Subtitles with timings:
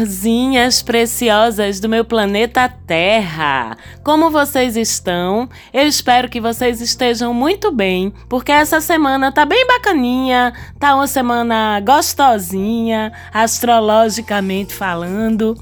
[0.00, 3.76] Florzinhas preciosas do meu planeta Terra!
[4.02, 5.46] Como vocês estão?
[5.74, 11.06] Eu espero que vocês estejam muito bem, porque essa semana tá bem bacaninha, tá uma
[11.06, 15.54] semana gostosinha, astrologicamente falando.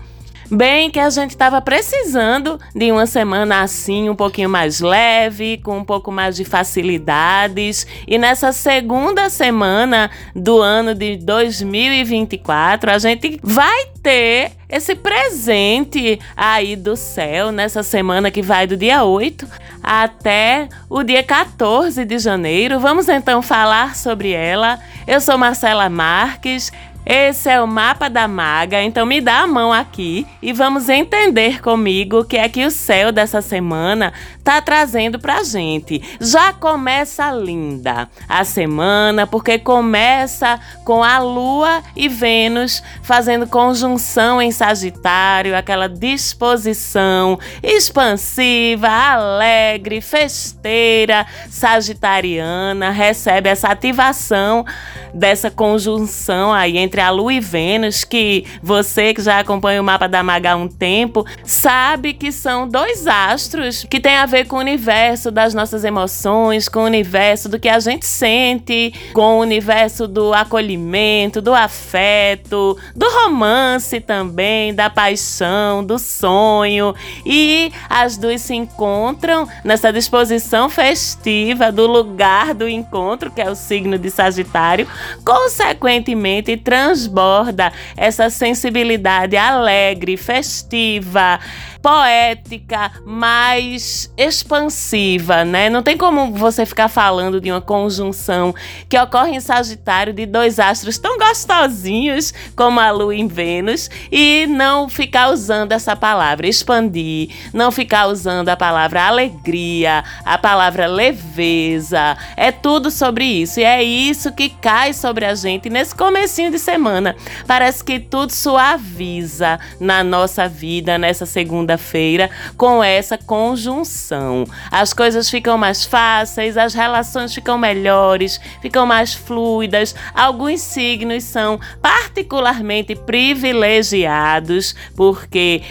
[0.51, 5.77] Bem que a gente estava precisando de uma semana assim, um pouquinho mais leve, com
[5.77, 7.87] um pouco mais de facilidades.
[8.07, 16.77] E nessa segunda semana do ano de 2024, a gente vai ter esse presente aí
[16.77, 19.47] do céu nessa semana que vai do dia 8
[19.83, 22.81] até o dia 14 de janeiro.
[22.81, 24.79] Vamos então falar sobre ela.
[25.07, 26.71] Eu sou Marcela Marques,
[27.11, 31.63] esse é o mapa da maga, então me dá a mão aqui e vamos entender
[31.63, 34.13] comigo o que é que o céu dessa semana
[34.45, 36.03] tá trazendo pra gente.
[36.21, 44.51] Já começa linda a semana, porque começa com a Lua e Vênus fazendo conjunção em
[44.51, 54.67] Sagitário, aquela disposição expansiva, alegre, festeira, sagitariana, recebe essa ativação
[55.15, 59.85] dessa conjunção aí entre entre a Lua e Vênus, que você que já acompanha o
[59.85, 64.47] mapa da Maga há um tempo, sabe que são dois astros que têm a ver
[64.47, 69.37] com o universo das nossas emoções, com o universo do que a gente sente, com
[69.37, 76.95] o universo do acolhimento, do afeto, do romance também, da paixão, do sonho.
[77.25, 83.55] E as duas se encontram nessa disposição festiva do lugar do encontro, que é o
[83.55, 84.89] signo de Sagitário,
[85.25, 91.39] consequentemente trans transborda essa sensibilidade alegre, festiva,
[91.83, 95.71] poética, mais expansiva, né?
[95.71, 98.55] Não tem como você ficar falando de uma conjunção
[98.89, 104.47] que ocorre em Sagitário de dois astros tão gostosinhos como a Lua em Vênus e
[104.49, 112.17] não ficar usando essa palavra expandir, não ficar usando a palavra alegria, a palavra leveza.
[112.37, 116.59] É tudo sobre isso e é isso que cai sobre a gente nesse comecinho de
[116.59, 117.15] semana.
[117.47, 124.45] Parece que tudo suaviza na nossa vida nessa segunda segunda-feira com essa conjunção.
[124.71, 129.95] As coisas ficam mais fáceis, as relações ficam melhores, ficam mais fluidas.
[130.15, 135.63] Alguns signos são particularmente privilegiados porque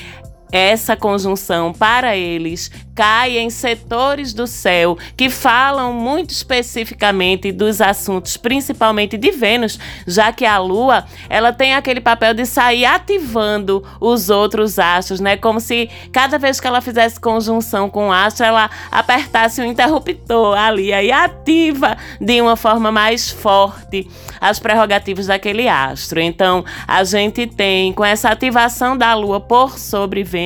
[0.52, 8.38] essa conjunção para eles cai em setores do céu que falam muito especificamente dos assuntos,
[8.38, 14.32] principalmente de Vênus, já que a Lua ela tem aquele papel de sair ativando os
[14.32, 15.38] outros astros, né?
[15.38, 19.68] Como se cada vez que ela fizesse conjunção com o astro, ela apertasse o um
[19.68, 24.10] interruptor ali, aí ativa de uma forma mais forte
[24.40, 26.20] as prerrogativas daquele astro.
[26.20, 30.37] Então, a gente tem com essa ativação da Lua por sobre Vênus,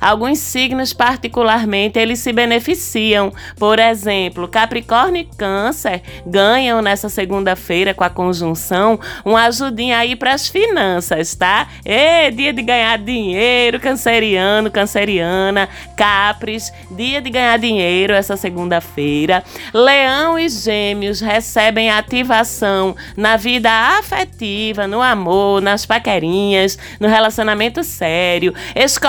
[0.00, 3.32] alguns signos particularmente eles se beneficiam.
[3.58, 10.32] Por exemplo, Capricórnio e Câncer ganham nessa segunda-feira com a conjunção uma ajudinha aí para
[10.32, 11.68] as finanças, tá?
[11.84, 19.42] É dia de ganhar dinheiro, canceriano, canceriana, Capres, dia de ganhar dinheiro essa segunda-feira.
[19.74, 28.54] Leão e Gêmeos recebem ativação na vida afetiva, no amor, nas paquerinhas, no relacionamento sério.
[28.74, 29.07] Escorpião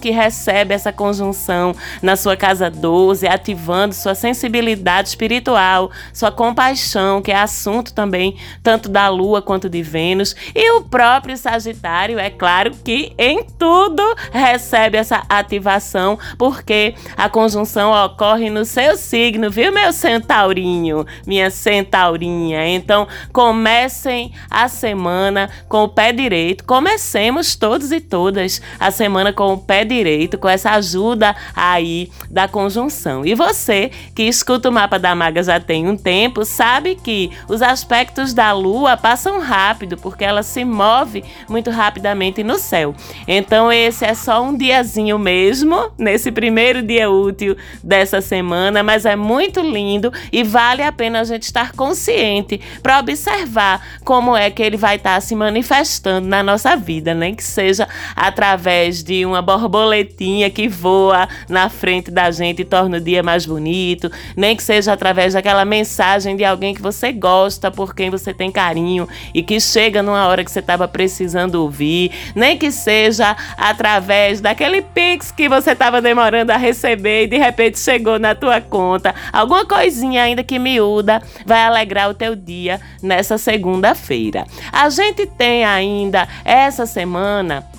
[0.00, 7.32] que recebe essa conjunção na sua casa 12, ativando sua sensibilidade espiritual, sua compaixão, que
[7.32, 12.72] é assunto também tanto da Lua quanto de Vênus, e o próprio Sagitário, é claro
[12.84, 19.92] que em tudo recebe essa ativação, porque a conjunção ocorre no seu signo, viu, meu
[19.92, 22.66] centaurinho, minha centaurinha?
[22.68, 26.64] Então, comecem a semana com o pé direito.
[26.64, 32.48] Comecemos todos e todas a semana com o pé direito, com essa ajuda aí da
[32.48, 33.24] conjunção.
[33.24, 37.62] E você que escuta o mapa da maga já tem um tempo, sabe que os
[37.62, 42.94] aspectos da lua passam rápido, porque ela se move muito rapidamente no céu.
[43.26, 49.16] Então esse é só um diazinho mesmo, nesse primeiro dia útil dessa semana, mas é
[49.16, 54.62] muito lindo e vale a pena a gente estar consciente para observar como é que
[54.62, 57.36] ele vai estar se manifestando na nossa vida, nem né?
[57.36, 63.00] que seja através de uma borboletinha que voa na frente da gente e torna o
[63.00, 67.94] dia mais bonito, nem que seja através daquela mensagem de alguém que você gosta, por
[67.94, 72.56] quem você tem carinho e que chega numa hora que você estava precisando ouvir, nem
[72.56, 78.18] que seja através daquele pix que você estava demorando a receber e de repente chegou
[78.18, 79.14] na tua conta.
[79.32, 84.46] Alguma coisinha ainda que miúda vai alegrar o teu dia nessa segunda-feira.
[84.72, 87.73] A gente tem ainda essa semana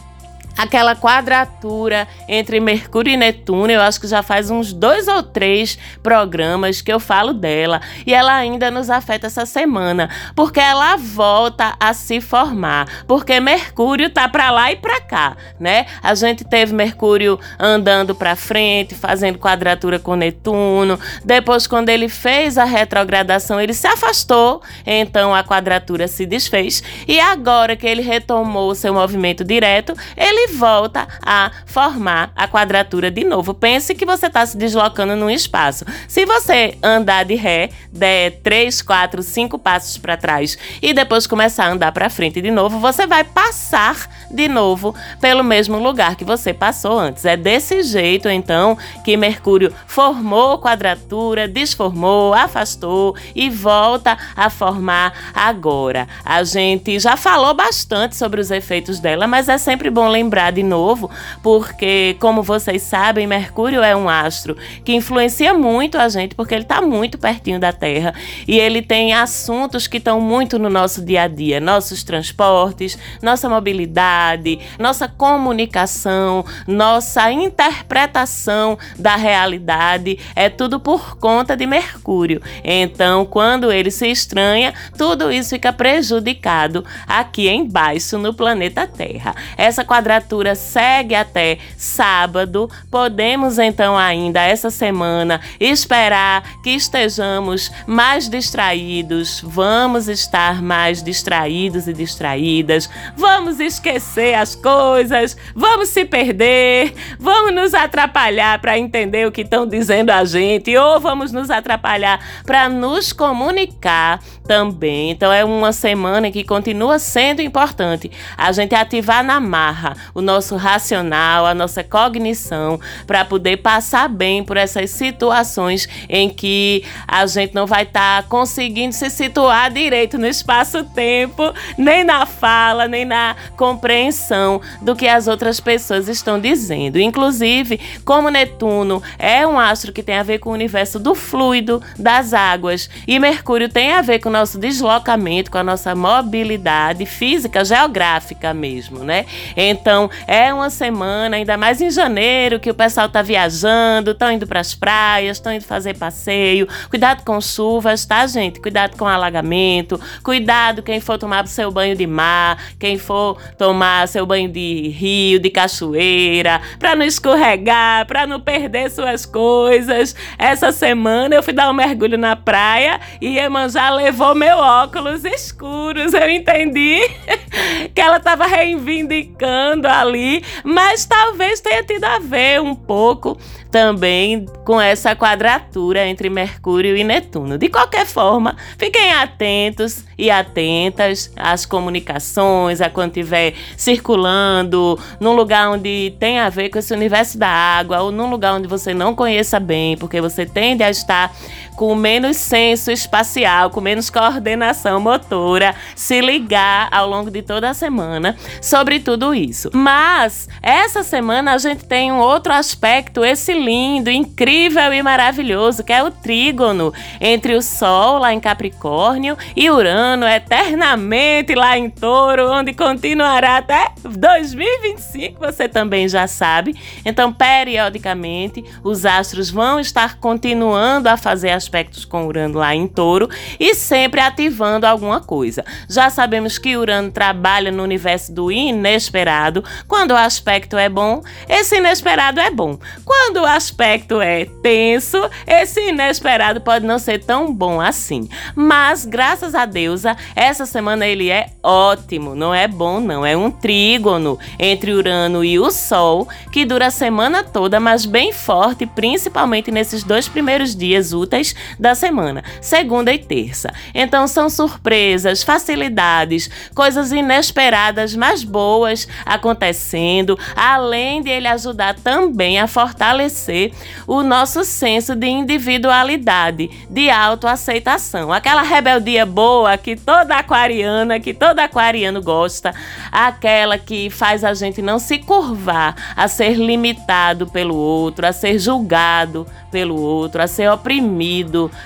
[0.57, 3.71] aquela quadratura entre Mercúrio e Netuno.
[3.71, 8.13] Eu acho que já faz uns dois ou três programas que eu falo dela e
[8.13, 14.27] ela ainda nos afeta essa semana porque ela volta a se formar, porque Mercúrio tá
[14.27, 15.85] para lá e para cá, né?
[16.01, 20.99] A gente teve Mercúrio andando para frente, fazendo quadratura com Netuno.
[21.23, 27.19] Depois, quando ele fez a retrogradação, ele se afastou, então a quadratura se desfez e
[27.19, 33.53] agora que ele retomou seu movimento direto, ele volta a formar a quadratura de novo.
[33.53, 35.85] Pense que você está se deslocando num espaço.
[36.07, 41.65] Se você andar de ré, der 3, 4, 5 passos para trás e depois começar
[41.65, 46.23] a andar para frente de novo, você vai passar de novo pelo mesmo lugar que
[46.23, 47.25] você passou antes.
[47.25, 56.07] É desse jeito, então, que Mercúrio formou quadratura, desformou, afastou e volta a formar agora.
[56.23, 60.63] A gente já falou bastante sobre os efeitos dela, mas é sempre bom lembrar de
[60.63, 61.09] novo,
[61.41, 66.63] porque, como vocês sabem, Mercúrio é um astro que influencia muito a gente, porque ele
[66.63, 68.13] está muito pertinho da Terra
[68.47, 73.49] e ele tem assuntos que estão muito no nosso dia a dia: nossos transportes, nossa
[73.49, 80.19] mobilidade, nossa comunicação, nossa interpretação da realidade.
[80.35, 82.41] É tudo por conta de Mercúrio.
[82.63, 89.35] Então, quando ele se estranha, tudo isso fica prejudicado aqui embaixo no planeta Terra.
[89.57, 98.27] Essa quadratura temperatura segue até sábado, podemos então ainda essa semana esperar que estejamos mais
[98.27, 107.53] distraídos, vamos estar mais distraídos e distraídas, vamos esquecer as coisas, vamos se perder, vamos
[107.53, 112.67] nos atrapalhar para entender o que estão dizendo a gente ou vamos nos atrapalhar para
[112.67, 115.11] nos comunicar também.
[115.11, 120.55] Então é uma semana que continua sendo importante a gente ativar na marra o nosso
[120.55, 127.53] racional, a nossa cognição, para poder passar bem por essas situações em que a gente
[127.53, 133.35] não vai estar tá conseguindo se situar direito no espaço-tempo, nem na fala, nem na
[133.57, 136.97] compreensão do que as outras pessoas estão dizendo.
[136.97, 141.81] Inclusive, como Netuno é um astro que tem a ver com o universo do fluido,
[141.99, 147.05] das águas, e Mercúrio tem a ver com o nosso deslocamento, com a nossa mobilidade
[147.05, 149.25] física, geográfica mesmo, né?
[149.57, 154.47] Então, é uma semana, ainda mais em janeiro, que o pessoal tá viajando, estão indo
[154.47, 156.67] para as praias, estão indo fazer passeio.
[156.89, 158.59] Cuidado com chuvas, tá, gente?
[158.59, 159.99] Cuidado com alagamento.
[160.23, 165.39] Cuidado quem for tomar seu banho de mar, quem for tomar seu banho de rio,
[165.39, 170.15] de cachoeira, para não escorregar, para não perder suas coisas.
[170.37, 176.13] Essa semana eu fui dar um mergulho na praia e Iemanjá levou meu óculos escuros.
[176.13, 176.99] Eu entendi
[177.93, 183.37] que ela estava reivindicando ali, mas talvez tenha tido a ver um pouco
[183.71, 187.57] também com essa quadratura entre Mercúrio e Netuno.
[187.57, 195.69] De qualquer forma, fiquem atentos e atentas às comunicações, a quando estiver circulando num lugar
[195.69, 199.13] onde tem a ver com esse universo da água ou num lugar onde você não
[199.13, 201.35] conheça bem, porque você tende a estar
[201.75, 207.73] com menos senso espacial, com menos coordenação motora, se ligar ao longo de toda a
[207.73, 209.69] semana sobre tudo isso.
[209.73, 215.93] Mas essa semana a gente tem um outro aspecto, esse lindo, incrível e maravilhoso, que
[215.93, 222.51] é o trígono entre o Sol lá em Capricórnio e Urano eternamente lá em Touro,
[222.51, 226.75] onde continuará até 2025, você também já sabe.
[227.03, 232.87] Então, periodicamente, os astros vão estar continuando a fazer as aspectos com Urano lá em
[232.87, 233.29] Touro
[233.59, 235.63] e sempre ativando alguma coisa.
[235.89, 239.63] Já sabemos que Urano trabalha no universo do inesperado.
[239.87, 242.77] Quando o aspecto é bom, esse inesperado é bom.
[243.03, 245.17] Quando o aspecto é tenso,
[245.47, 248.29] esse inesperado pode não ser tão bom assim.
[248.55, 253.49] Mas graças a deusa, essa semana ele é ótimo, não é bom não, é um
[253.49, 259.71] trígono entre Urano e o Sol que dura a semana toda, mas bem forte, principalmente
[259.71, 263.73] nesses dois primeiros dias úteis da semana, segunda e terça.
[263.93, 272.67] Então são surpresas, facilidades, coisas inesperadas, mas boas acontecendo, além de ele ajudar também a
[272.67, 273.71] fortalecer
[274.07, 278.31] o nosso senso de individualidade, de autoaceitação.
[278.31, 282.73] Aquela rebeldia boa que toda aquariana, que todo aquariano gosta,
[283.11, 288.59] aquela que faz a gente não se curvar a ser limitado pelo outro, a ser
[288.59, 291.44] julgado pelo outro, a ser oprimido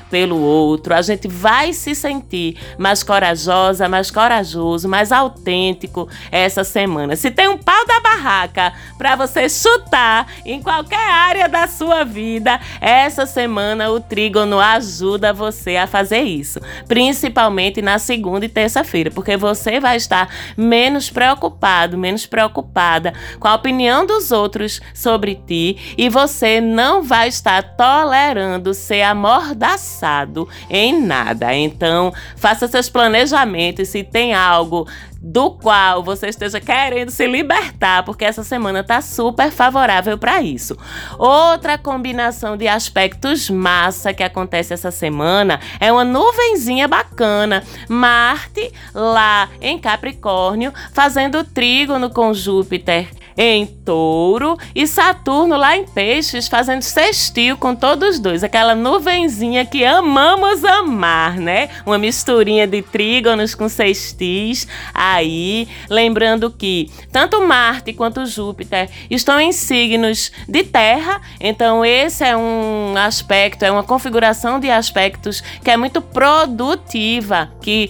[0.09, 0.93] pelo outro.
[0.93, 7.15] A gente vai se sentir mais corajosa, mais corajoso, mais autêntico essa semana.
[7.15, 12.59] Se tem um pau da barraca para você chutar em qualquer área da sua vida,
[12.81, 19.37] essa semana o trígono ajuda você a fazer isso, principalmente na segunda e terça-feira, porque
[19.37, 26.09] você vai estar menos preocupado, menos preocupada com a opinião dos outros sobre ti e
[26.09, 29.01] você não vai estar tolerando ser
[29.49, 31.53] amordaçado em nada.
[31.53, 33.89] Então, faça seus planejamentos.
[33.89, 34.87] Se tem algo
[35.21, 40.77] do qual você esteja querendo se libertar, porque essa semana tá super favorável para isso.
[41.17, 49.49] Outra combinação de aspectos massa que acontece essa semana é uma nuvenzinha bacana, Marte lá
[49.59, 53.09] em Capricórnio, fazendo trígono com Júpiter
[53.41, 58.43] em touro e Saturno lá em peixes fazendo sextil com todos os dois.
[58.43, 61.69] Aquela nuvenzinha que amamos amar, né?
[61.85, 65.69] Uma misturinha de trígonos com sextis aí.
[65.89, 72.93] Lembrando que tanto Marte quanto Júpiter estão em signos de terra, então esse é um
[72.97, 77.89] aspecto, é uma configuração de aspectos que é muito produtiva, que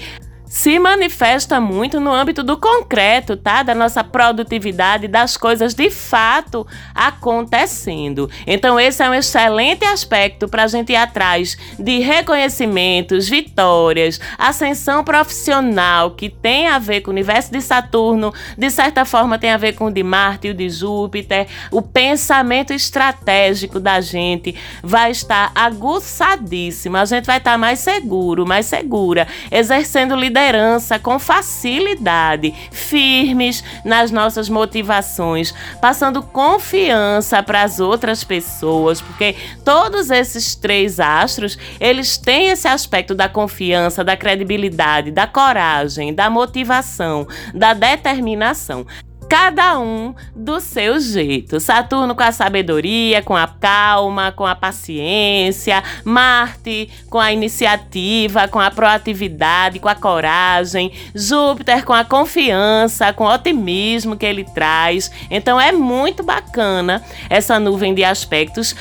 [0.49, 3.61] se manifesta muito no âmbito do concreto, tá?
[3.61, 8.27] Da nossa produtividade, das coisas de fato acontecendo.
[8.47, 15.03] Então, esse é um excelente aspecto para a gente ir atrás de reconhecimentos, vitórias, ascensão
[15.03, 19.57] profissional que tem a ver com o universo de Saturno, de certa forma tem a
[19.57, 21.47] ver com o de Marte e o de Júpiter.
[21.69, 28.65] O pensamento estratégico da gente vai estar aguçadíssimo, a gente vai estar mais seguro, mais
[28.65, 38.23] segura, exercendo liderança liderança com facilidade, firmes nas nossas motivações, passando confiança para as outras
[38.23, 45.27] pessoas, porque todos esses três astros, eles têm esse aspecto da confiança, da credibilidade, da
[45.27, 48.85] coragem, da motivação, da determinação
[49.29, 51.59] cada um do seu jeito.
[51.59, 58.59] Saturno com a sabedoria, com a calma, com a paciência, Marte com a iniciativa, com
[58.59, 65.11] a proatividade, com a coragem, Júpiter com a confiança, com o otimismo que ele traz.
[65.29, 68.75] Então é muito bacana essa nuvem de aspectos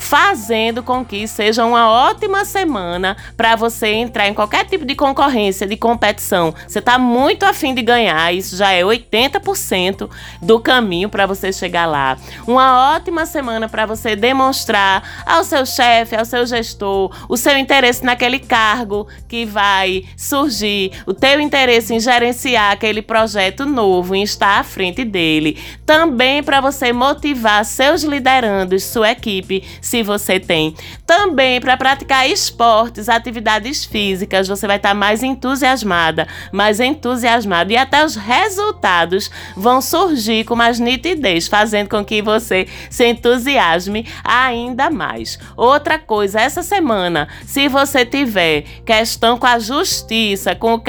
[0.00, 5.66] fazendo com que seja uma ótima semana para você entrar em qualquer tipo de concorrência,
[5.66, 6.54] de competição.
[6.66, 10.10] Você está muito afim de ganhar, isso já é 80%
[10.42, 12.16] do caminho para você chegar lá.
[12.46, 18.02] Uma ótima semana para você demonstrar ao seu chefe, ao seu gestor, o seu interesse
[18.02, 24.58] naquele cargo que vai surgir, o teu interesse em gerenciar aquele projeto novo, em estar
[24.58, 25.58] à frente dele.
[25.84, 30.74] Também para você motivar seus liderandos, sua equipe, se você tem.
[31.04, 37.76] Também para praticar esportes, atividades físicas, você vai estar tá mais entusiasmada, mais entusiasmado e
[37.76, 44.90] até os resultados vão surgir com mais nitidez, fazendo com que você se entusiasme ainda
[44.90, 45.40] mais.
[45.56, 50.80] Outra coisa, essa semana, se você tiver questão com a justiça, com o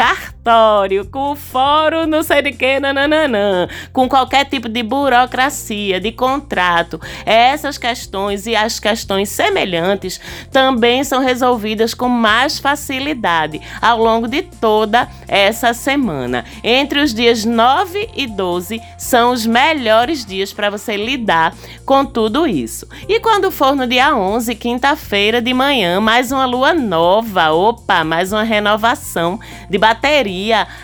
[0.41, 6.12] cartório, com o fórum, não sei de que, nananã, com qualquer tipo de burocracia, de
[6.12, 10.19] contrato, essas questões e as questões semelhantes
[10.51, 16.43] também são resolvidas com mais facilidade ao longo de toda essa semana.
[16.63, 21.53] Entre os dias 9 e 12 são os melhores dias para você lidar
[21.86, 22.88] com tudo isso.
[23.07, 28.33] E quando for no dia 11, quinta-feira de manhã, mais uma lua nova, opa, mais
[28.33, 30.30] uma renovação de bateria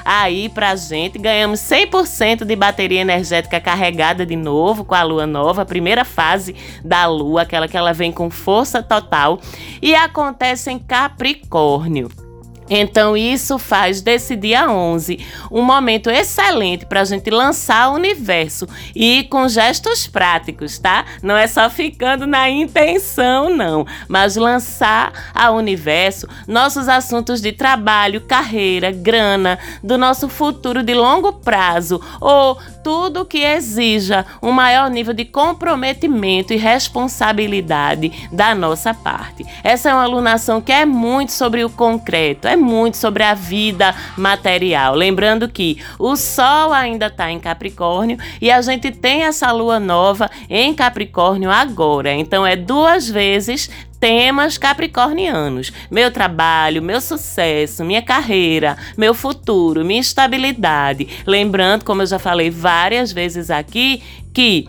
[0.04, 1.18] aí pra gente.
[1.18, 6.56] Ganhamos 100% de bateria energética carregada de novo com a lua nova, a primeira fase
[6.84, 9.40] da lua, aquela que ela vem com força total
[9.82, 12.27] e acontece em Capricórnio.
[12.70, 18.68] Então, isso faz desse dia 11 um momento excelente para a gente lançar o universo
[18.96, 21.06] e com gestos práticos, tá?
[21.22, 28.22] Não é só ficando na intenção, não, mas lançar ao universo nossos assuntos de trabalho,
[28.22, 35.14] carreira, grana, do nosso futuro de longo prazo ou tudo que exija um maior nível
[35.14, 39.46] de comprometimento e responsabilidade da nossa parte.
[39.62, 43.94] Essa é uma alunação que é muito sobre o concreto, é muito sobre a vida
[44.18, 44.96] material.
[44.96, 50.32] Lembrando que o Sol ainda está em Capricórnio e a gente tem essa lua nova
[50.50, 52.14] em Capricórnio agora.
[52.14, 60.02] Então é duas vezes temas capricornianos: meu trabalho, meu sucesso, minha carreira, meu futuro, minha
[60.02, 61.08] estabilidade.
[61.26, 64.02] Lembrando, como eu já falei várias vezes aqui,
[64.34, 64.68] que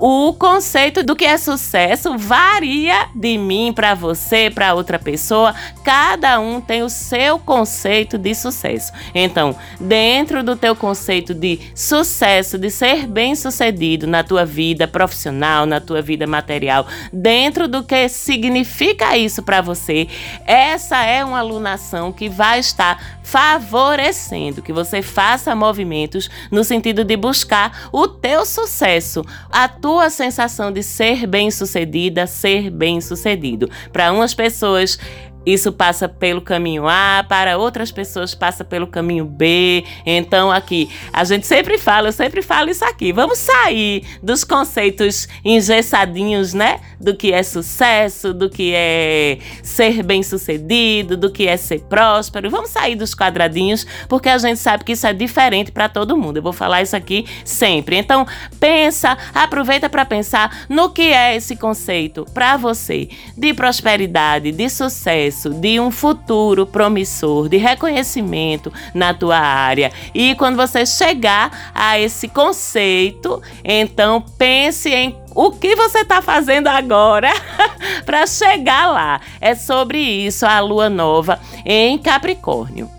[0.00, 5.54] o conceito do que é sucesso varia de mim para você, para outra pessoa.
[5.84, 8.92] Cada um tem o seu conceito de sucesso.
[9.14, 15.80] Então, dentro do teu conceito de sucesso, de ser bem-sucedido na tua vida profissional, na
[15.80, 20.08] tua vida material, dentro do que significa isso para você,
[20.46, 27.16] essa é uma alunação que vai estar favorecendo que você faça movimentos no sentido de
[27.16, 33.70] buscar o teu sucesso, a tua sensação de ser bem-sucedida, ser bem-sucedido.
[33.92, 34.98] Para umas pessoas
[35.44, 39.84] isso passa pelo caminho A, para outras pessoas passa pelo caminho B.
[40.04, 43.12] Então, aqui, a gente sempre fala, eu sempre falo isso aqui.
[43.12, 46.80] Vamos sair dos conceitos engessadinhos, né?
[47.00, 52.50] Do que é sucesso, do que é ser bem-sucedido, do que é ser próspero.
[52.50, 56.36] Vamos sair dos quadradinhos, porque a gente sabe que isso é diferente para todo mundo.
[56.36, 57.96] Eu vou falar isso aqui sempre.
[57.96, 58.26] Então,
[58.58, 65.29] pensa, aproveita para pensar no que é esse conceito para você de prosperidade, de sucesso
[65.32, 69.92] de um futuro promissor, de reconhecimento na tua área.
[70.14, 76.66] E quando você chegar a esse conceito, então pense em o que você está fazendo
[76.66, 77.30] agora
[78.04, 79.20] para chegar lá.
[79.40, 82.90] É sobre isso a lua nova em Capricórnio.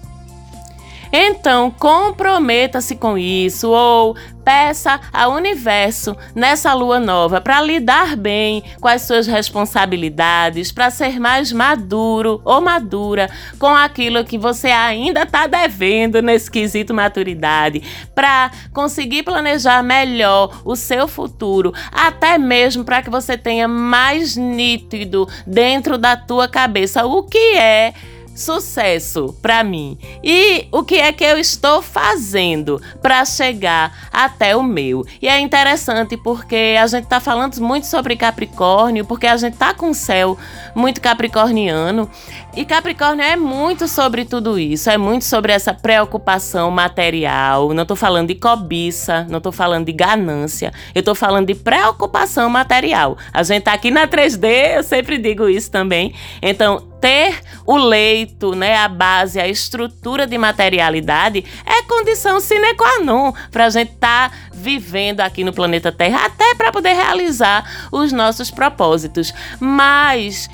[1.14, 8.88] Então, comprometa-se com isso ou peça ao universo nessa lua nova para lidar bem com
[8.88, 13.30] as suas responsabilidades, para ser mais maduro ou madura
[13.60, 17.82] com aquilo que você ainda está devendo nesse quesito maturidade,
[18.14, 25.28] para conseguir planejar melhor o seu futuro, até mesmo para que você tenha mais nítido
[25.46, 27.94] dentro da tua cabeça o que é
[28.36, 34.64] sucesso para mim e o que é que eu estou fazendo para chegar até o
[34.64, 35.06] meu.
[35.22, 39.74] E é interessante porque a gente tá falando muito sobre Capricórnio, porque a gente tá
[39.74, 40.38] com o céu
[40.76, 42.10] muito capricorniano
[42.56, 47.74] e Capricórnio é muito sobre tudo isso, é muito sobre essa preocupação material.
[47.74, 52.50] Não tô falando de cobiça, não tô falando de ganância, eu tô falando de preocupação
[52.50, 53.18] material.
[53.34, 56.14] A gente tá aqui na 3D, eu sempre digo isso também.
[56.42, 63.00] Então, ter o leito, né, a base, a estrutura de materialidade é condição sine qua
[63.00, 67.90] non para a gente estar tá vivendo aqui no planeta Terra, até para poder realizar
[67.92, 69.34] os nossos propósitos.
[69.60, 70.48] Mas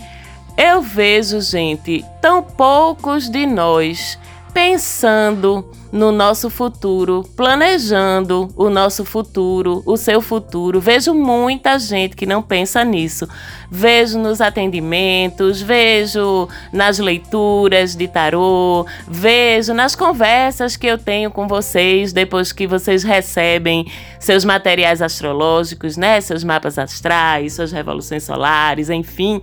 [0.58, 4.18] eu vejo, gente, tão poucos de nós
[4.54, 10.82] pensando no nosso futuro, planejando o nosso futuro, o seu futuro.
[10.82, 13.28] Vejo muita gente que não pensa nisso.
[13.70, 21.48] Vejo nos atendimentos, vejo nas leituras de tarô, vejo nas conversas que eu tenho com
[21.48, 23.86] vocês depois que vocês recebem
[24.20, 29.42] seus materiais astrológicos, né, seus mapas astrais, suas revoluções solares, enfim.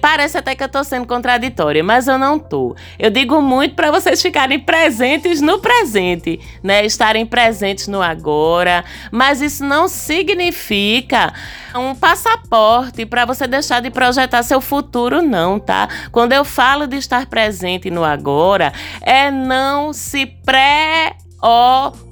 [0.00, 2.74] Parece até que eu tô sendo contraditória, mas eu não tô.
[2.98, 6.84] Eu digo muito para vocês ficarem presentes no presente presente, né?
[6.84, 11.32] Estarem presentes no agora, mas isso não significa
[11.74, 15.88] um passaporte para você deixar de projetar seu futuro, não, tá?
[16.10, 22.02] Quando eu falo de estar presente no agora, é não se preocupar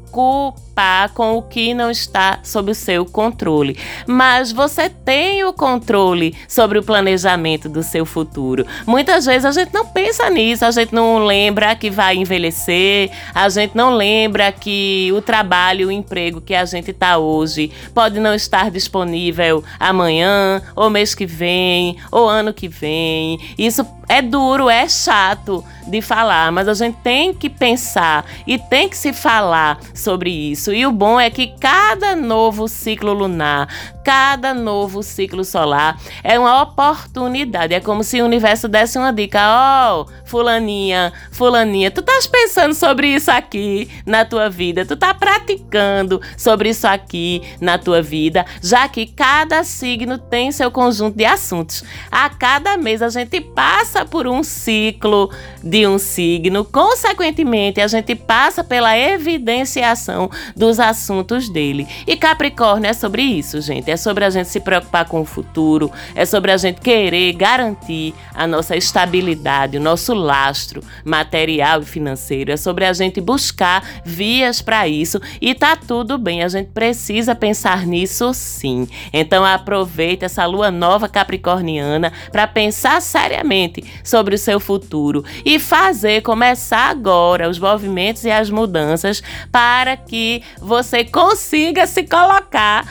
[0.81, 6.35] preocupar com o que não está sob o seu controle, mas você tem o controle
[6.49, 8.66] sobre o planejamento do seu futuro.
[8.87, 13.49] Muitas vezes a gente não pensa nisso, a gente não lembra que vai envelhecer, a
[13.49, 18.35] gente não lembra que o trabalho, o emprego que a gente está hoje pode não
[18.35, 23.38] estar disponível amanhã, ou mês que vem, ou ano que vem.
[23.59, 28.88] Isso é duro, é chato de falar, mas a gente tem que pensar e tem
[28.88, 30.72] que se falar sobre isso isso.
[30.72, 33.68] E o bom é que cada novo ciclo lunar,
[34.04, 37.74] cada novo ciclo solar é uma oportunidade.
[37.74, 39.40] É como se o universo desse uma dica.
[39.40, 45.12] Ó, oh, fulaninha, fulaninha, tu estás pensando sobre isso aqui na tua vida, tu tá
[45.12, 51.24] praticando sobre isso aqui na tua vida, já que cada signo tem seu conjunto de
[51.24, 51.83] assuntos.
[52.11, 55.30] A cada mês a gente passa por um ciclo
[55.62, 61.87] de um signo, consequentemente a gente passa pela evidenciação dos assuntos dele.
[62.07, 63.90] E Capricórnio é sobre isso, gente.
[63.90, 68.14] É sobre a gente se preocupar com o futuro, é sobre a gente querer garantir
[68.35, 72.53] a nossa estabilidade, o nosso lastro material e financeiro.
[72.53, 76.42] É sobre a gente buscar vias para isso e tá tudo bem.
[76.42, 78.88] A gente precisa pensar nisso sim.
[79.12, 86.23] Então aproveite essa lua nova capricorniana para pensar seriamente sobre o seu futuro e fazer
[86.23, 92.87] começar agora os movimentos e as mudanças para que você consiga se colocar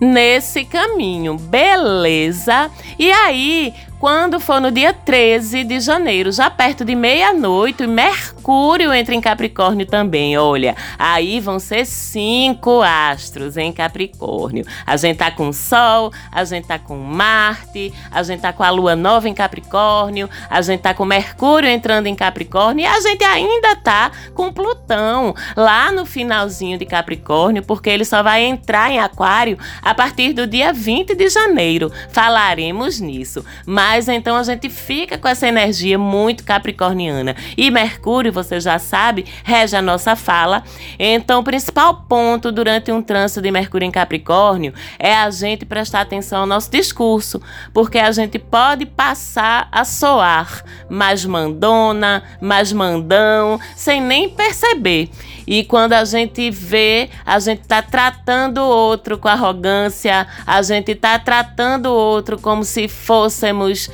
[0.00, 2.70] nesse caminho, beleza?
[2.98, 3.72] E aí,
[4.06, 9.84] quando for no dia 13 de janeiro, já perto de meia-noite, Mercúrio entra em Capricórnio
[9.84, 10.38] também.
[10.38, 14.64] Olha, aí vão ser cinco astros em Capricórnio.
[14.86, 18.70] A gente tá com Sol, a gente tá com Marte, a gente tá com a
[18.70, 23.24] Lua nova em Capricórnio, a gente tá com Mercúrio entrando em Capricórnio e a gente
[23.24, 29.00] ainda tá com Plutão lá no finalzinho de Capricórnio, porque ele só vai entrar em
[29.00, 31.90] Aquário a partir do dia 20 de janeiro.
[32.10, 33.44] Falaremos nisso.
[33.66, 37.34] Mas mas então a gente fica com essa energia muito capricorniana.
[37.56, 40.62] E Mercúrio, você já sabe, rege a nossa fala.
[40.98, 46.02] Então, o principal ponto durante um trânsito de Mercúrio em Capricórnio é a gente prestar
[46.02, 47.40] atenção ao nosso discurso,
[47.72, 55.08] porque a gente pode passar a soar mais mandona, mais mandão, sem nem perceber.
[55.46, 60.92] E quando a gente vê, a gente está tratando o outro com arrogância, a gente
[60.92, 63.88] está tratando o outro como se fôssemos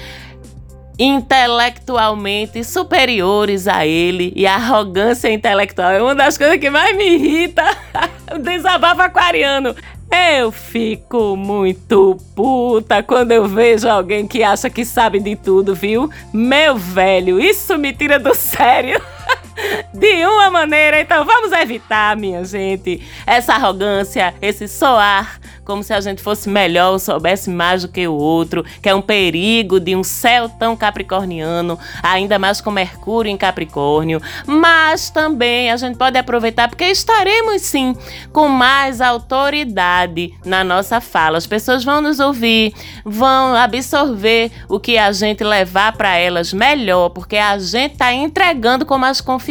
[0.99, 7.17] intelectualmente superiores a ele e a arrogância intelectual é uma das coisas que mais me
[7.17, 7.65] irrita.
[8.35, 9.75] o desabafo aquariano.
[10.39, 16.11] Eu fico muito puta quando eu vejo alguém que acha que sabe de tudo, viu?
[16.33, 19.01] Meu velho, isso me tira do sério.
[19.93, 21.01] de uma maneira.
[21.01, 26.93] Então vamos evitar, minha gente, essa arrogância, esse soar como se a gente fosse melhor
[26.93, 30.77] ou soubesse mais do que o outro, que é um perigo de um céu tão
[30.77, 34.21] capricorniano, ainda mais com Mercúrio em Capricórnio.
[34.47, 37.97] Mas também a gente pode aproveitar porque estaremos sim
[38.33, 41.39] com mais autoridade na nossa fala.
[41.39, 47.11] As pessoas vão nos ouvir, vão absorver o que a gente levar para elas melhor,
[47.11, 49.42] porque a gente está entregando com mais confiança.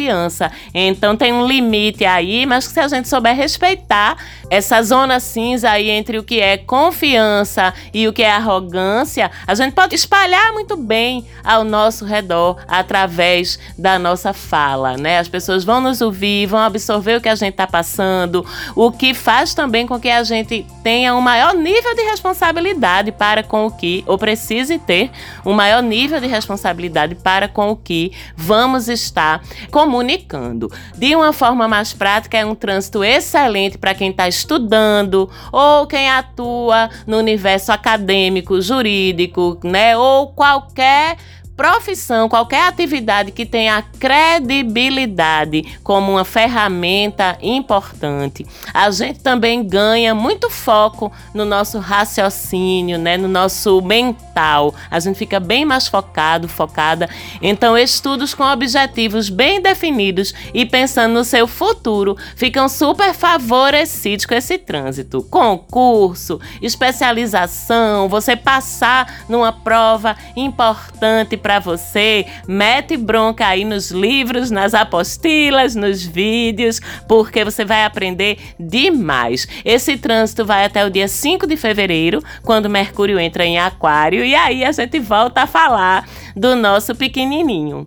[0.72, 4.16] Então tem um limite aí, mas se a gente souber respeitar
[4.50, 9.54] essa zona cinza aí entre o que é confiança e o que é arrogância, a
[9.54, 15.18] gente pode espalhar muito bem ao nosso redor através da nossa fala, né?
[15.18, 18.44] As pessoas vão nos ouvir, vão absorver o que a gente está passando,
[18.76, 23.42] o que faz também com que a gente tenha um maior nível de responsabilidade para
[23.42, 25.10] com o que, ou precise ter
[25.46, 29.42] um maior nível de responsabilidade para com o que vamos estar
[29.82, 30.70] comunicando.
[30.96, 36.08] De uma forma mais prática, é um trânsito excelente para quem está estudando ou quem
[36.08, 41.16] atua no universo acadêmico, jurídico, né, ou qualquer
[41.56, 50.48] profissão, qualquer atividade que tenha credibilidade como uma ferramenta importante, a gente também ganha muito
[50.50, 54.74] foco no nosso raciocínio, né, no nosso mental.
[54.90, 57.08] A gente fica bem mais focado, focada.
[57.40, 64.34] Então, estudos com objetivos bem definidos e pensando no seu futuro ficam super favorecidos com
[64.34, 65.22] esse trânsito.
[65.24, 74.72] Concurso, especialização, você passar numa prova importante para você, mete bronca aí nos livros, nas
[74.72, 79.46] apostilas, nos vídeos, porque você vai aprender demais.
[79.64, 84.34] Esse trânsito vai até o dia 5 de fevereiro, quando Mercúrio entra em Aquário, e
[84.34, 87.86] aí a gente volta a falar do nosso pequenininho.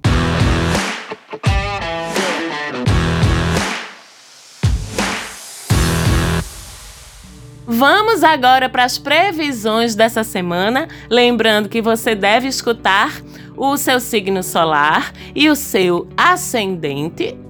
[7.67, 10.87] Vamos agora para as previsões dessa semana.
[11.09, 13.11] Lembrando que você deve escutar
[13.57, 17.44] o seu signo solar e o seu ascendente.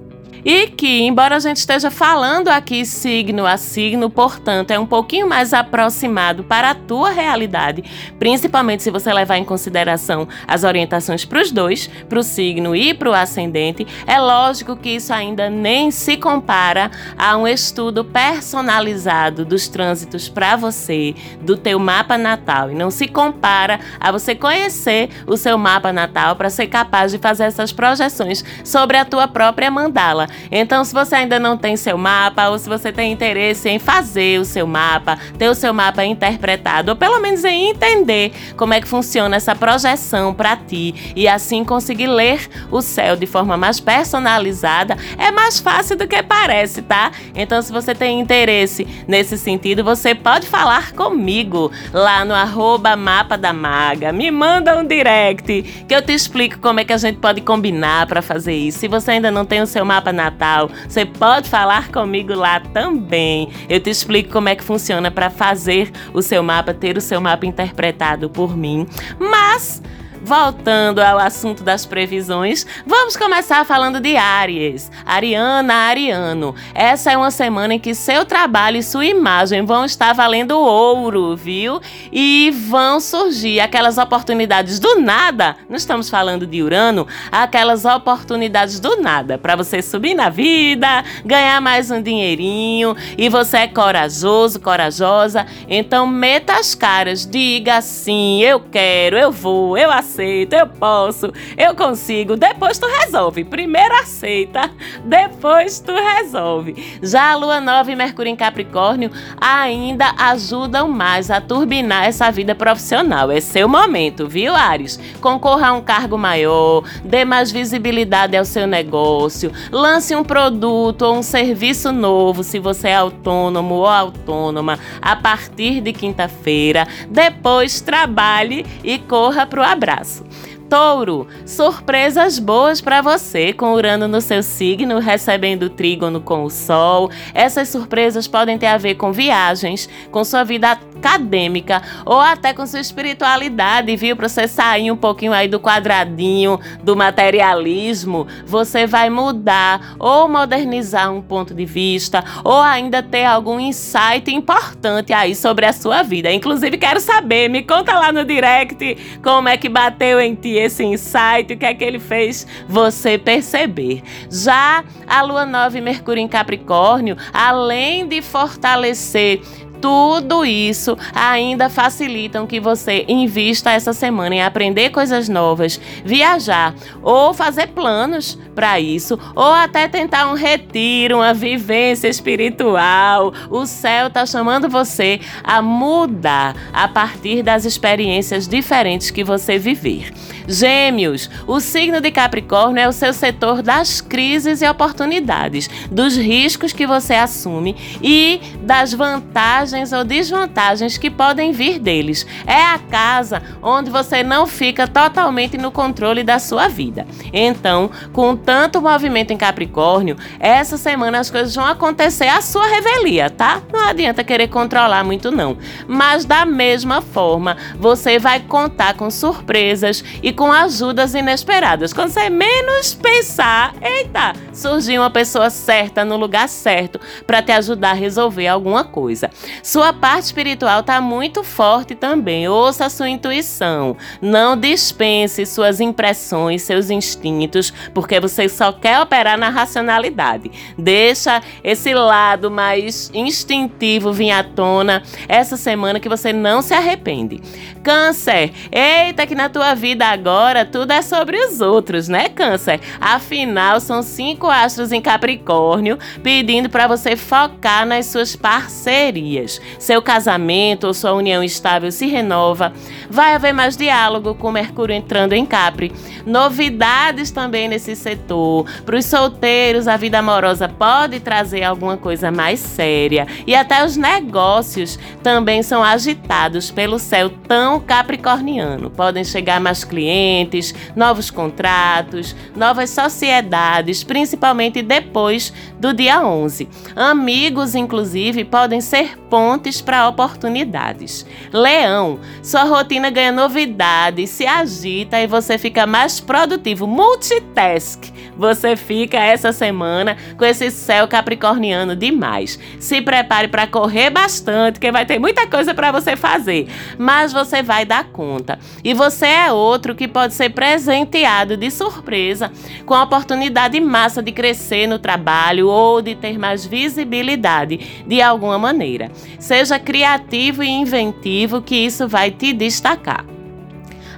[0.46, 5.28] E que, embora a gente esteja falando aqui signo a signo, portanto, é um pouquinho
[5.28, 7.82] mais aproximado para a tua realidade,
[8.16, 12.94] principalmente se você levar em consideração as orientações para os dois, para o signo e
[12.94, 19.44] para o ascendente, é lógico que isso ainda nem se compara a um estudo personalizado
[19.44, 25.08] dos trânsitos para você, do teu mapa natal, e não se compara a você conhecer
[25.26, 29.72] o seu mapa natal para ser capaz de fazer essas projeções sobre a tua própria
[29.72, 30.28] mandala.
[30.50, 34.40] Então, se você ainda não tem seu mapa ou se você tem interesse em fazer
[34.40, 38.80] o seu mapa, ter o seu mapa interpretado, ou pelo menos em entender como é
[38.80, 43.80] que funciona essa projeção para ti e assim conseguir ler o céu de forma mais
[43.80, 47.10] personalizada, é mais fácil do que parece, tá?
[47.34, 53.36] Então, se você tem interesse nesse sentido, você pode falar comigo lá no arroba mapa
[53.36, 54.12] da maga.
[54.12, 58.06] Me manda um direct que eu te explico como é que a gente pode combinar
[58.06, 58.78] para fazer isso.
[58.78, 63.48] Se você ainda não tem o seu mapa natal, você pode falar comigo lá também.
[63.68, 67.20] Eu te explico como é que funciona para fazer o seu mapa, ter o seu
[67.20, 68.86] mapa interpretado por mim.
[69.20, 69.80] Mas
[70.26, 74.90] Voltando ao assunto das previsões, vamos começar falando de Áries.
[75.06, 76.52] Ariana, Ariano.
[76.74, 81.36] Essa é uma semana em que seu trabalho e sua imagem vão estar valendo ouro,
[81.36, 81.80] viu?
[82.10, 85.54] E vão surgir aquelas oportunidades do nada.
[85.68, 91.60] Não estamos falando de Urano, aquelas oportunidades do nada para você subir na vida, ganhar
[91.60, 92.96] mais um dinheirinho.
[93.16, 99.78] E você é corajoso, corajosa, então meta as caras, diga sim, eu quero, eu vou,
[99.78, 102.36] eu aceito aceito, eu posso, eu consigo.
[102.36, 103.44] Depois tu resolve.
[103.44, 104.70] Primeiro aceita,
[105.04, 106.98] depois tu resolve.
[107.02, 112.54] Já a lua nova e Mercúrio em Capricórnio ainda ajudam mais a turbinar essa vida
[112.54, 113.30] profissional.
[113.30, 114.98] É seu momento, viu, Ares?
[115.20, 121.18] Concorra a um cargo maior, dê mais visibilidade ao seu negócio, lance um produto ou
[121.18, 126.86] um serviço novo se você é autônomo ou autônoma a partir de quinta-feira.
[127.10, 130.05] Depois trabalhe e corra pro abraço.
[130.06, 130.24] そ。
[130.68, 137.08] Touro, surpresas boas para você com Urano no seu signo, recebendo trígono com o Sol.
[137.32, 142.66] Essas surpresas podem ter a ver com viagens, com sua vida acadêmica ou até com
[142.66, 144.16] sua espiritualidade, viu?
[144.16, 151.12] Para você sair um pouquinho aí do quadradinho do materialismo, você vai mudar ou modernizar
[151.12, 156.32] um ponto de vista ou ainda ter algum insight importante aí sobre a sua vida.
[156.32, 160.84] Inclusive, quero saber, me conta lá no direct como é que bateu em ti esse
[160.84, 164.02] insight, o que é que ele fez você perceber.
[164.30, 169.40] Já a lua nova e Mercúrio em Capricórnio, além de fortalecer
[169.80, 177.34] tudo isso ainda facilitam que você invista essa semana em aprender coisas novas, viajar ou
[177.34, 183.32] fazer planos para isso, ou até tentar um retiro, uma vivência espiritual.
[183.50, 190.12] O céu está chamando você a mudar a partir das experiências diferentes que você viver.
[190.48, 196.72] Gêmeos, o signo de Capricórnio é o seu setor das crises e oportunidades, dos riscos
[196.72, 202.26] que você assume e das vantagens ou desvantagens que podem vir deles.
[202.46, 207.06] É a casa onde você não fica totalmente no controle da sua vida.
[207.32, 213.30] Então, com tanto movimento em Capricórnio, essa semana as coisas vão acontecer à sua revelia,
[213.30, 213.62] tá?
[213.72, 215.56] Não adianta querer controlar muito não.
[215.86, 221.92] Mas da mesma forma, você vai contar com surpresas e com ajudas inesperadas.
[221.92, 227.90] Quando você menos pensar, eita, surgiu uma pessoa certa no lugar certo para te ajudar
[227.90, 229.30] a resolver alguma coisa.
[229.62, 232.48] Sua parte espiritual está muito forte também.
[232.48, 233.96] Ouça a sua intuição.
[234.20, 240.50] Não dispense suas impressões, seus instintos, porque você só quer operar na racionalidade.
[240.78, 247.40] Deixa esse lado mais instintivo vir à tona essa semana que você não se arrepende.
[247.82, 252.80] Câncer, eita que na tua vida agora tudo é sobre os outros, né, Câncer?
[253.00, 259.45] Afinal, são cinco astros em Capricórnio pedindo para você focar nas suas parcerias.
[259.78, 262.72] Seu casamento ou sua união estável se renova.
[263.10, 265.92] Vai haver mais diálogo com Mercúrio entrando em Capri.
[266.24, 268.66] Novidades também nesse setor.
[268.84, 273.26] Para os solteiros, a vida amorosa pode trazer alguma coisa mais séria.
[273.46, 278.90] E até os negócios também são agitados pelo céu tão capricorniano.
[278.90, 286.68] Podem chegar mais clientes novos contratos, novas sociedades, principalmente principalmente depois do dia 11.
[286.94, 291.26] Amigos, inclusive, podem ser pontes para oportunidades.
[291.52, 296.86] Leão, sua rotina ganha novidades, se agita e você fica mais produtivo.
[296.86, 298.16] Multitask.
[298.34, 302.58] Você fica essa semana com esse céu capricorniano demais.
[302.78, 306.68] Se prepare para correr bastante, que vai ter muita coisa para você fazer,
[306.98, 308.58] mas você vai dar conta.
[308.84, 312.50] E você é outro que pode ser presenteado de surpresa
[312.84, 318.58] com a oportunidade massa de crescer no trabalho ou de ter mais visibilidade de alguma
[318.58, 319.10] maneira.
[319.38, 323.24] Seja criativo e inventivo que isso vai te destacar.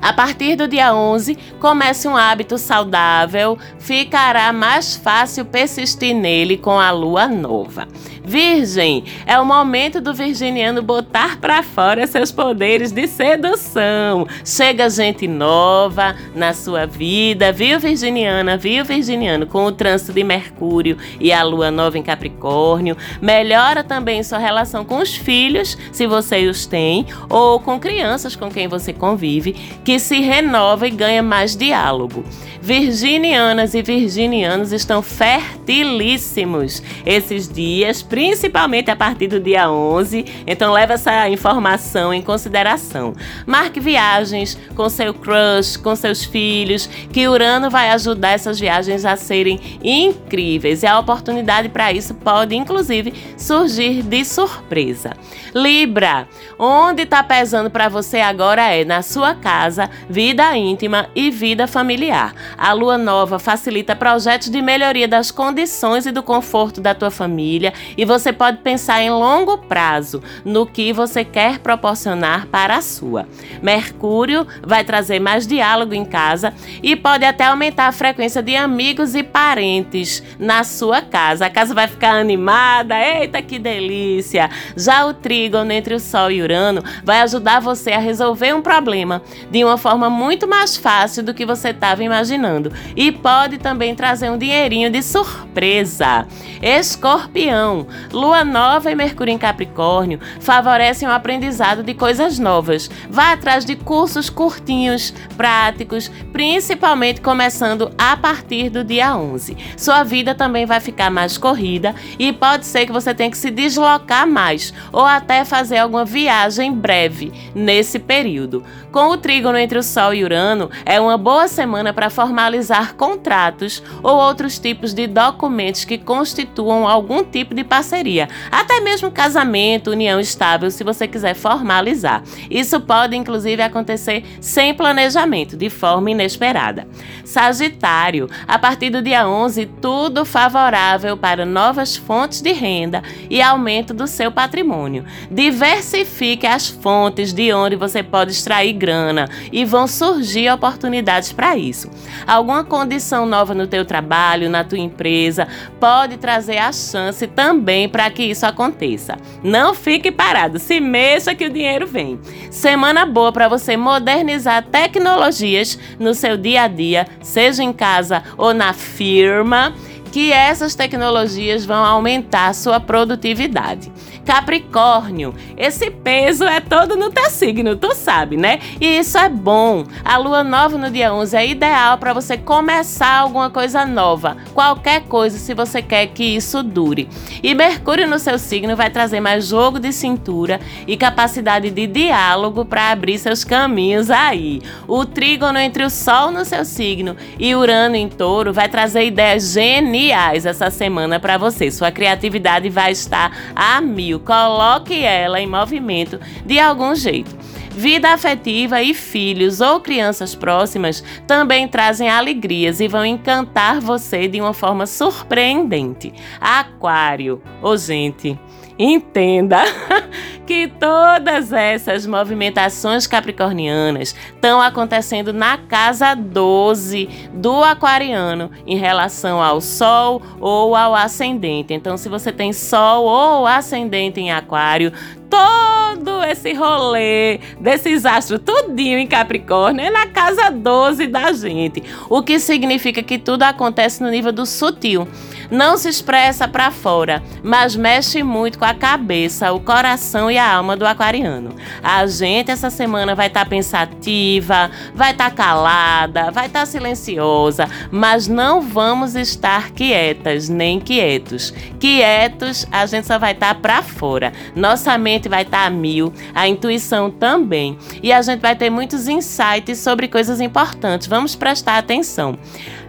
[0.01, 6.79] A partir do dia 11, comece um hábito saudável, ficará mais fácil persistir nele com
[6.79, 7.88] a lua nova.
[8.28, 14.28] Virgem, é o momento do virginiano botar para fora seus poderes de sedução.
[14.44, 20.98] Chega gente nova na sua vida, viu, virginiana, viu, virginiano, com o trânsito de Mercúrio
[21.18, 22.98] e a lua nova em Capricórnio.
[23.18, 28.50] Melhora também sua relação com os filhos, se você os tem, ou com crianças com
[28.50, 32.22] quem você convive, que se renova e ganha mais diálogo.
[32.60, 40.24] Virginianas e virginianos estão fertilíssimos esses dias, principalmente a partir do dia 11.
[40.44, 43.14] Então leve essa informação em consideração.
[43.46, 49.14] Marque viagens com seu crush, com seus filhos, que Urano vai ajudar essas viagens a
[49.14, 50.83] serem incríveis.
[50.83, 55.12] E a oportunidade para isso pode inclusive surgir de surpresa.
[55.54, 56.26] Libra,
[56.59, 62.35] onde está pesando para você agora é na sua casa, vida íntima e vida familiar.
[62.57, 67.72] A lua nova facilita projetos de melhoria das condições e do conforto da tua família
[67.98, 73.26] e você pode pensar em longo prazo no que você quer proporcionar para a sua.
[73.61, 79.16] Mercúrio vai trazer mais diálogo em casa e pode até aumentar a frequência de amigos
[79.16, 81.46] e parentes na sua casa.
[81.46, 84.48] A casa vai ficar animada, eita que delícia!
[84.76, 89.20] Já o trígono entre o Sol e Urano vai ajudar você a resolver um problema
[89.50, 94.30] de uma forma muito mais fácil do que você estava imaginando e pode também trazer
[94.30, 96.28] um dinheirinho de surpresa.
[96.62, 102.90] Escorpião, Lua nova e Mercúrio em Capricórnio favorecem o aprendizado de coisas novas.
[103.09, 109.57] Vá atrás de cursos curtinhos, práticos, principalmente começando a partir do dia 11.
[109.77, 113.51] Sua vida também vai ficar mais corrida e pode ser que você tenha que se
[113.51, 118.62] deslocar mais ou até fazer alguma viagem breve nesse período.
[118.90, 123.83] Com o trígono entre o Sol e Urano, é uma boa semana para formalizar contratos
[124.03, 130.18] ou outros tipos de documentos que constituam algum tipo de parceria, até mesmo casamento, união
[130.18, 132.24] estável, se você quiser formalizar.
[132.50, 136.88] Isso pode inclusive acontecer sem planejamento, de forma inesperada.
[137.24, 143.94] Sagitário, a partir do dia 11, tudo favorável para novas fontes de renda e aumento
[143.94, 145.04] do seu patrimônio.
[145.30, 151.88] Diversifique as fontes de onde você pode extrair grana e vão surgir oportunidades para isso.
[152.26, 155.46] Alguma condição nova no teu trabalho, na tua empresa,
[155.78, 159.16] pode trazer a chance também para que isso aconteça.
[159.42, 162.18] Não fique parado, se mexa que o dinheiro vem.
[162.50, 168.54] Semana boa para você modernizar tecnologias no seu dia a dia, seja em casa ou
[168.54, 169.74] na firma
[170.12, 173.92] que essas tecnologias vão aumentar sua produtividade.
[174.28, 178.58] Capricórnio, esse peso é todo no teu signo, tu sabe, né?
[178.78, 179.86] E isso é bom.
[180.04, 185.04] A lua nova no dia 11 é ideal para você começar alguma coisa nova, qualquer
[185.04, 187.08] coisa, se você quer que isso dure.
[187.42, 192.66] E Mercúrio no seu signo vai trazer mais jogo de cintura e capacidade de diálogo
[192.66, 194.60] para abrir seus caminhos aí.
[194.86, 199.54] O trígono entre o Sol no seu signo e Urano em Touro vai trazer ideias
[199.54, 201.70] geniais essa semana para você.
[201.70, 207.37] Sua criatividade vai estar a mil coloque ela em movimento de algum jeito.
[207.70, 214.40] Vida afetiva e filhos ou crianças próximas também trazem alegrias e vão encantar você de
[214.40, 216.12] uma forma surpreendente.
[216.40, 218.37] Aquário, ô oh, gente,
[218.78, 219.58] entenda
[220.46, 229.60] que todas essas movimentações capricornianas estão acontecendo na casa 12 do aquariano em relação ao
[229.60, 231.74] sol ou ao ascendente.
[231.74, 234.92] Então, se você tem sol ou ascendente em aquário,
[235.28, 241.82] todo esse rolê desses astros tudinho em Capricórnio é na casa 12 da gente.
[242.08, 245.06] O que significa que tudo acontece no nível do sutil.
[245.50, 250.54] Não se expressa para fora, mas mexe muito com a cabeça, o coração e a
[250.54, 251.54] alma do aquariano.
[251.82, 256.66] A gente essa semana vai estar tá pensativa, vai estar tá calada, vai estar tá
[256.66, 261.52] silenciosa, mas não vamos estar quietas nem quietos.
[261.78, 264.32] Quietos, a gente só vai estar tá para fora.
[264.54, 267.78] Nossa mente vai estar tá a mil, a intuição também.
[268.02, 271.06] E a gente vai ter muitos insights sobre coisas importantes.
[271.06, 272.38] Vamos prestar atenção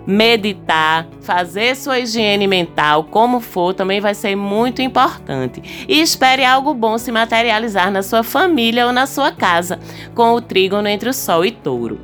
[0.09, 5.85] meditar, fazer sua higiene mental, como for, também vai ser muito importante.
[5.87, 9.79] E espere algo bom se materializar na sua família ou na sua casa,
[10.15, 11.99] com o trígono entre o Sol e Touro.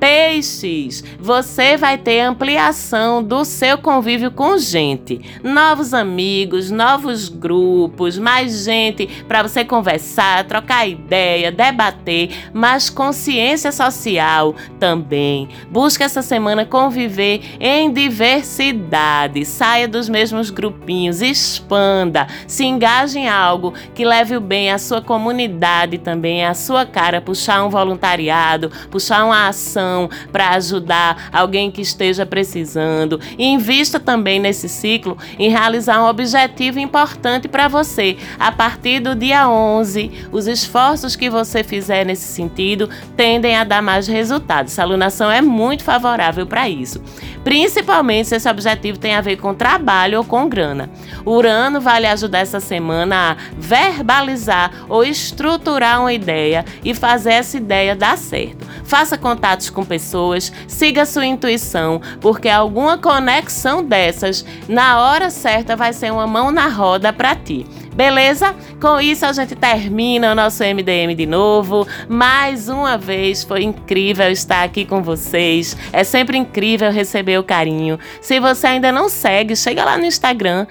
[0.00, 8.64] Peixes, você vai ter ampliação do seu convívio com gente, novos amigos, novos grupos, mais
[8.64, 15.50] gente para você conversar, trocar ideia, debater, mais consciência social também.
[15.70, 23.74] Busque essa semana conviver em diversidade, saia dos mesmos grupinhos, expanda, se engaje em algo
[23.94, 29.24] que leve o bem à sua comunidade também, à sua cara, puxar um voluntariado, puxar
[29.24, 33.20] uma ação para ajudar alguém que esteja precisando.
[33.38, 38.16] E invista também nesse ciclo em realizar um objetivo importante para você.
[38.38, 43.82] A partir do dia 11, os esforços que você fizer nesse sentido tendem a dar
[43.82, 44.72] mais resultados.
[44.72, 47.02] Essa alunação é muito favorável para isso.
[47.42, 50.90] Principalmente se esse objetivo tem a ver com trabalho ou com grana.
[51.24, 57.56] Urano vai lhe ajudar essa semana a verbalizar ou estruturar uma ideia e fazer essa
[57.56, 58.66] ideia dar certo.
[58.84, 65.92] Faça contatos com pessoas, siga sua intuição, porque alguma conexão dessas, na hora certa, vai
[65.92, 67.66] ser uma mão na roda para ti.
[67.94, 68.54] Beleza?
[68.80, 71.86] Com isso a gente termina o nosso MDM de novo.
[72.08, 75.76] Mais uma vez foi incrível estar aqui com vocês.
[75.92, 77.98] É sempre incrível receber o carinho.
[78.20, 80.66] Se você ainda não segue, chega lá no Instagram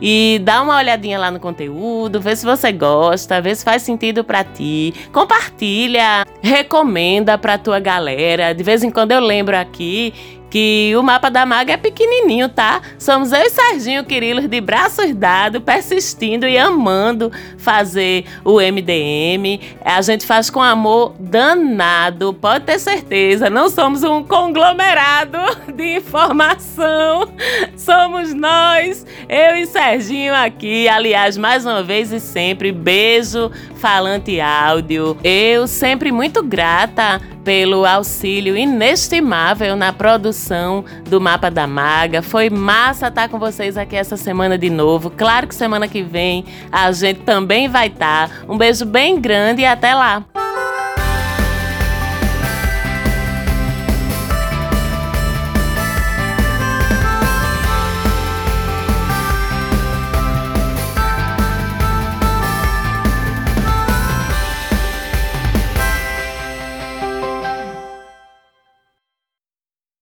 [0.00, 4.24] e dá uma olhadinha lá no conteúdo, vê se você gosta, vê se faz sentido
[4.24, 4.92] para ti.
[5.12, 8.52] Compartilha, recomenda para tua galera.
[8.52, 10.12] De vez em quando eu lembro aqui
[10.54, 12.80] que o mapa da maga é pequenininho, tá?
[12.96, 19.58] Somos eu e Serginho Quirilos de braços dados, persistindo e amando fazer o MDM.
[19.84, 23.50] A gente faz com amor danado, pode ter certeza.
[23.50, 25.38] Não somos um conglomerado
[25.74, 27.34] de informação.
[27.76, 30.88] Somos nós, eu e Serginho aqui.
[30.88, 35.16] Aliás, mais uma vez e sempre, beijo, falante áudio.
[35.24, 42.22] Eu sempre muito grata pelo auxílio inestimável na produção do Mapa da Maga.
[42.22, 45.10] Foi massa estar com vocês aqui essa semana de novo.
[45.10, 48.44] Claro que semana que vem a gente também vai estar.
[48.48, 50.24] Um beijo bem grande e até lá!